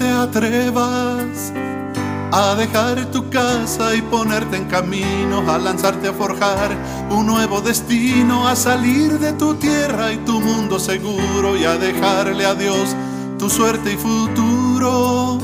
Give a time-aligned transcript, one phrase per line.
[0.00, 1.52] te atrevas
[2.32, 6.70] a dejar tu casa y ponerte en camino, a lanzarte a forjar
[7.10, 12.46] un nuevo destino, a salir de tu tierra y tu mundo seguro y a dejarle
[12.46, 12.96] a Dios
[13.38, 15.38] tu suerte y futuro.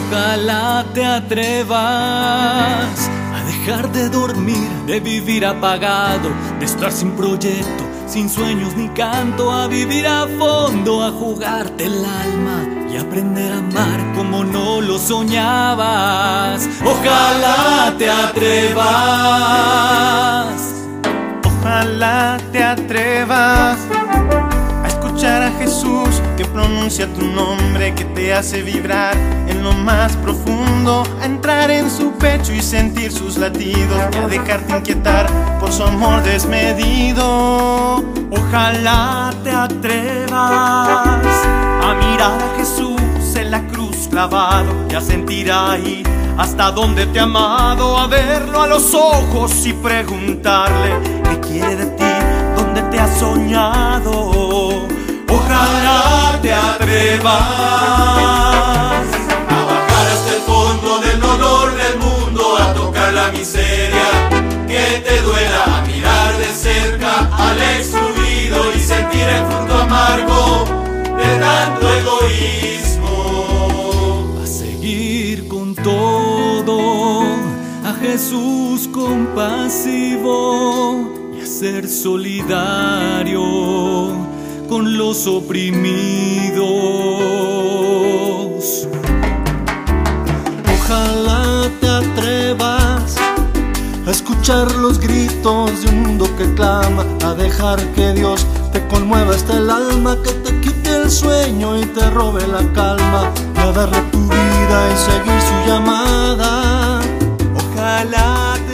[0.00, 8.28] Ojalá te atrevas a dejar de dormir, de vivir apagado, de estar sin proyecto, sin
[8.28, 14.12] sueños ni canto, a vivir a fondo, a jugarte el alma y aprender a amar
[14.16, 16.68] como no lo soñabas.
[16.84, 18.80] Ojalá te atrevas.
[21.44, 23.89] Ojalá te atrevas
[26.40, 29.14] que pronuncia tu nombre, que te hace vibrar
[29.46, 34.74] en lo más profundo, a entrar en su pecho y sentir sus latidos, a dejarte
[34.74, 35.26] inquietar
[35.60, 38.02] por su amor desmedido.
[38.30, 46.02] Ojalá te atrevas a mirar a Jesús en la cruz clavado y a sentir ahí
[46.38, 51.86] hasta dónde te ha amado, a verlo a los ojos y preguntarle qué quiere de
[51.86, 52.04] ti,
[52.56, 54.29] dónde te ha soñado.
[55.60, 57.34] Ojalá te atrevas.
[59.48, 64.08] A bajar hasta el fondo del dolor del mundo, a tocar la miseria.
[64.66, 70.64] Que te duela, a mirar de cerca al excluido y sentir el fruto amargo
[71.18, 73.14] de tanto egoísmo.
[74.42, 77.22] a seguir con todo,
[77.84, 80.30] a Jesús compasivo
[81.36, 83.40] y a ser solidario
[84.70, 86.62] con los oprimidos.
[90.74, 93.16] Ojalá te atrevas
[94.06, 99.34] a escuchar los gritos de un mundo que clama, a dejar que Dios te conmueva
[99.34, 104.00] hasta el alma, que te quite el sueño y te robe la calma, a darle
[104.12, 107.00] tu vida y seguir su llamada.
[107.56, 108.69] Ojalá te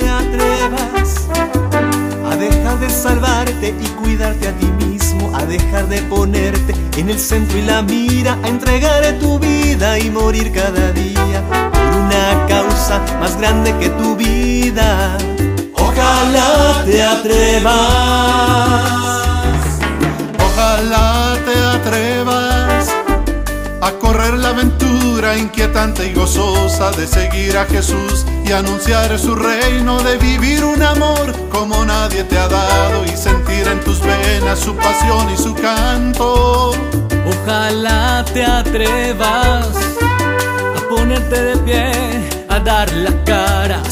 [2.96, 7.82] salvarte y cuidarte a ti mismo, a dejar de ponerte en el centro y la
[7.82, 11.42] mira, a entregar tu vida y morir cada día
[11.72, 15.18] por una causa más grande que tu vida.
[15.74, 17.74] Ojalá te atrevas.
[20.38, 22.45] Ojalá te atrevas
[25.34, 31.34] inquietante y gozosa de seguir a Jesús y anunciar su reino, de vivir un amor
[31.50, 36.72] como nadie te ha dado y sentir en tus venas su pasión y su canto.
[37.26, 39.66] Ojalá te atrevas
[40.76, 41.90] a ponerte de pie,
[42.48, 43.82] a dar la cara,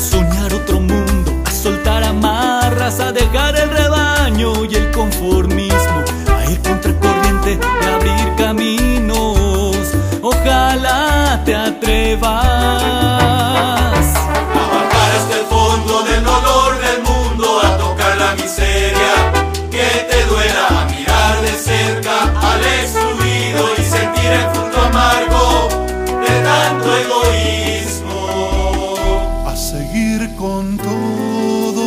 [12.15, 14.07] atrevas.
[14.55, 19.33] A bajar hasta el fondo del dolor del mundo, a tocar la miseria
[19.71, 25.69] que te duela, a mirar de cerca al excluido y sentir el fruto amargo
[26.21, 28.23] de tanto egoísmo.
[29.47, 31.87] a seguir con todo,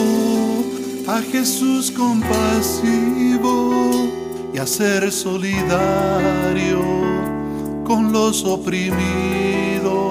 [1.07, 3.55] a Jesús compasivo
[4.53, 6.81] y a ser solidario
[7.85, 10.06] con los oprimidos.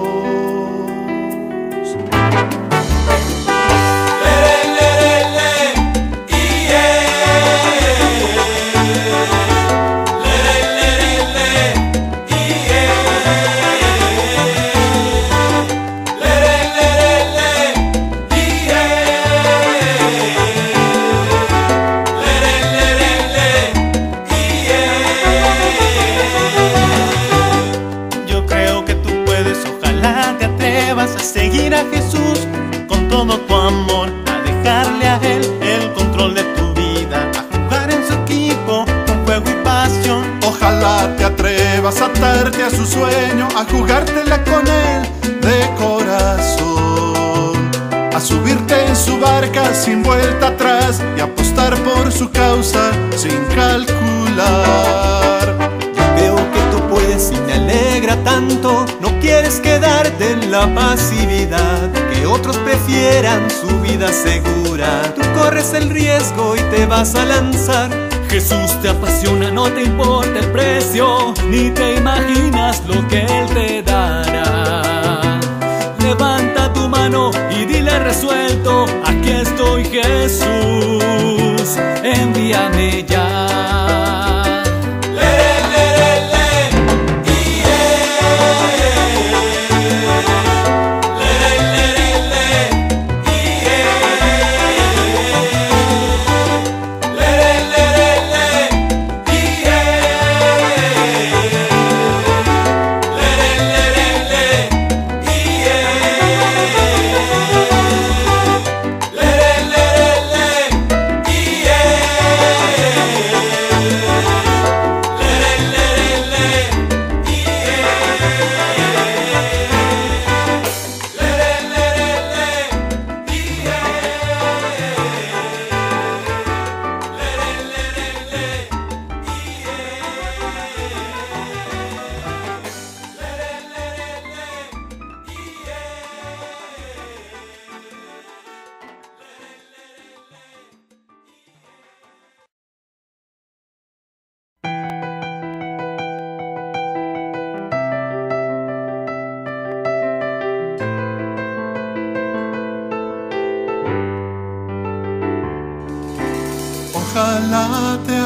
[52.31, 53.87] Causa sin calcular.
[56.17, 58.87] Veo que tú puedes y me alegra tanto.
[59.01, 65.15] No quieres quedarte en la pasividad, que otros prefieran su vida segura.
[65.15, 67.91] Tú corres el riesgo y te vas a lanzar.
[68.29, 73.83] Jesús te apasiona, no te importa el precio, ni te imaginas lo que Él te
[73.83, 75.41] dará.
[76.01, 80.46] Levanta tu mano y dile resuelto, aquí estoy Jesús,
[82.57, 83.26] I need ya.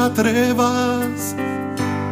[0.05, 1.35] Atrevas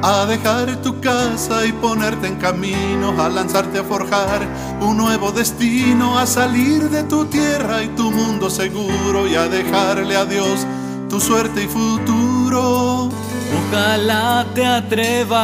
[0.01, 4.47] a dejar tu casa y ponerte en camino, a lanzarte a forjar
[4.80, 10.15] un nuevo destino, a salir de tu tierra y tu mundo seguro y a dejarle
[10.15, 10.65] a Dios
[11.09, 13.09] tu suerte y futuro.
[13.68, 15.39] Ojalá te atrevas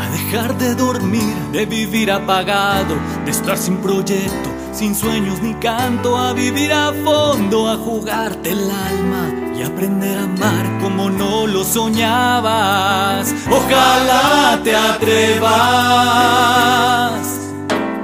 [0.00, 2.94] a dejar de dormir, de vivir apagado,
[3.24, 8.68] de estar sin proyecto, sin sueños ni canto, a vivir a fondo, a jugarte el
[8.70, 13.32] alma y aprender a amar como no lo soñabas.
[13.48, 15.54] Ojalá te atrevas.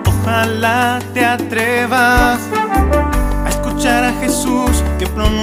[0.07, 2.50] Ojalá te atrevas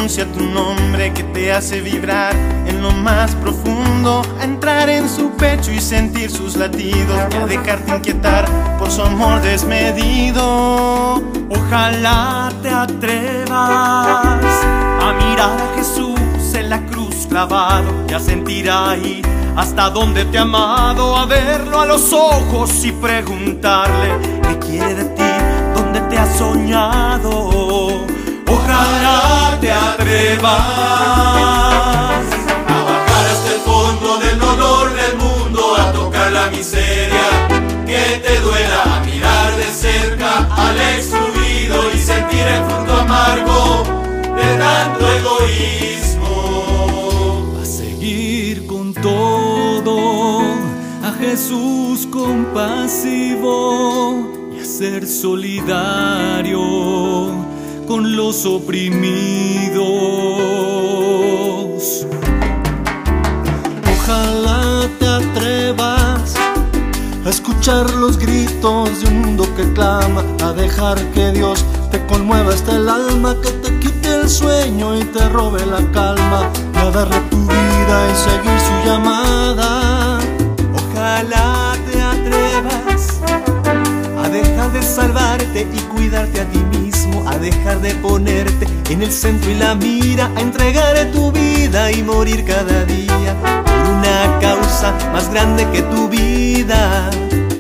[0.08, 2.34] tu nombre, que te hace vibrar
[2.66, 7.94] en lo más profundo, a entrar en su pecho y sentir sus latidos, a dejarte
[7.94, 8.46] inquietar
[8.80, 11.22] por su amor desmedido.
[11.50, 19.22] Ojalá te atrevas a mirar a Jesús en la cruz clavado y a sentir ahí
[19.58, 25.04] hasta dónde te ha amado, a verlo a los ojos y preguntarle qué quiere de
[25.04, 25.24] ti,
[25.76, 27.67] dónde te ha soñado.
[28.78, 30.54] Ojalá te atrevas
[32.68, 37.48] a bajar hasta el fondo del dolor del mundo, a tocar la miseria
[37.88, 43.84] que te duela, a mirar de cerca al excluido y sentir el fruto amargo
[44.36, 46.36] de tanto egoísmo.
[47.60, 50.42] a seguir con todo,
[51.04, 53.56] a Jesús compasivo
[54.56, 56.58] y a ser solidario
[57.88, 59.80] con los oprimidos.
[63.94, 66.36] Ojalá te atrevas
[67.26, 72.54] a escuchar los gritos de un mundo que clama, a dejar que Dios te conmueva
[72.54, 77.20] hasta el alma, que te quite el sueño y te robe la calma, a darle
[77.32, 80.20] tu vida y seguir su llamada.
[80.76, 81.77] Ojalá
[84.28, 89.12] a dejar de salvarte y cuidarte a ti mismo, a dejar de ponerte en el
[89.12, 93.36] centro y la mira, a entregar tu vida y morir cada día
[93.66, 97.10] por una causa más grande que tu vida.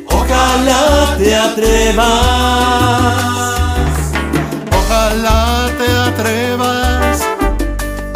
[0.07, 2.07] Ojalá te atrevas.
[4.69, 6.76] Ojalá te atrevas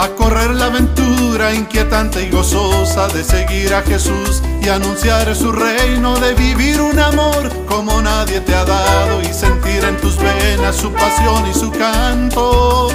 [0.02, 6.20] a correr la aventura inquietante y gozosa de seguir a Jesús y anunciar su reino,
[6.20, 10.92] de vivir un amor como nadie te ha dado y sentir en tus venas su
[10.92, 12.88] pasión y su canto.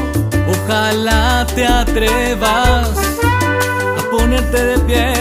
[0.50, 2.90] Ojalá te atrevas
[3.98, 5.12] a ponerte de pie,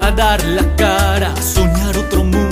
[0.00, 2.45] a dar la cara, a soñar otro mundo,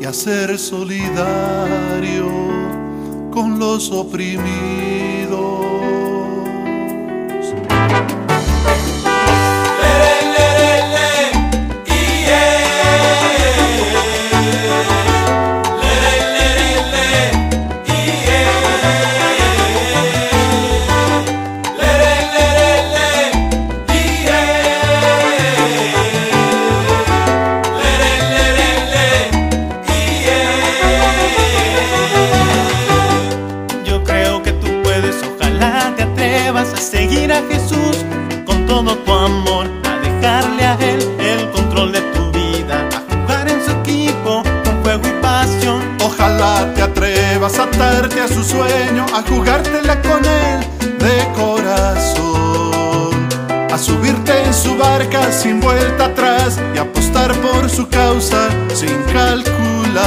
[0.00, 2.26] y a ser solidario
[3.30, 5.71] con los oprimidos.
[57.92, 60.02] Causa sin calcular.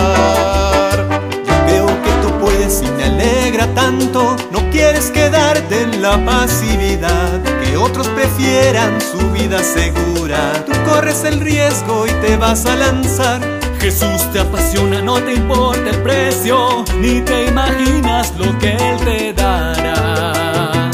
[1.66, 4.36] Veo que tú puedes y me alegra tanto.
[4.52, 10.66] No quieres quedarte en la pasividad, que otros prefieran su vida segura.
[10.66, 13.40] Tú corres el riesgo y te vas a lanzar.
[13.80, 19.34] Jesús te apasiona, no te importa el precio, ni te imaginas lo que Él te
[19.34, 20.90] dará.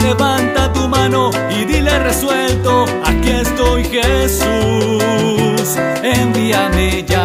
[0.00, 4.53] Levanta tu mano y dile resuelto, aquí estoy Jesús.
[6.54, 7.23] ella me ya.